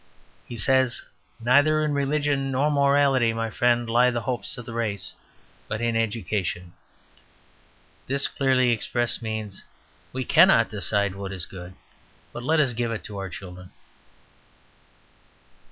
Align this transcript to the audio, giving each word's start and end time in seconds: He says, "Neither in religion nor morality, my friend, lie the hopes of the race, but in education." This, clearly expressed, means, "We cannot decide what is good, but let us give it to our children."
He 0.47 0.57
says, 0.57 1.03
"Neither 1.39 1.85
in 1.85 1.93
religion 1.93 2.49
nor 2.49 2.71
morality, 2.71 3.33
my 3.33 3.51
friend, 3.51 3.87
lie 3.87 4.09
the 4.09 4.21
hopes 4.23 4.57
of 4.57 4.65
the 4.65 4.73
race, 4.73 5.13
but 5.67 5.79
in 5.79 5.95
education." 5.95 6.73
This, 8.07 8.27
clearly 8.27 8.71
expressed, 8.71 9.21
means, 9.21 9.61
"We 10.11 10.25
cannot 10.25 10.71
decide 10.71 11.13
what 11.13 11.31
is 11.31 11.45
good, 11.45 11.75
but 12.33 12.41
let 12.41 12.59
us 12.59 12.73
give 12.73 12.91
it 12.91 13.03
to 13.03 13.19
our 13.19 13.29
children." 13.29 13.69